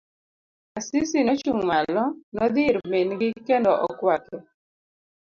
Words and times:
Asisi 0.79 1.17
nochung' 1.27 1.65
malo, 1.69 2.05
nodhi 2.35 2.61
ir 2.69 2.77
min 2.89 3.09
gi 3.19 3.29
kendo 3.47 3.71
okwake. 3.87 4.37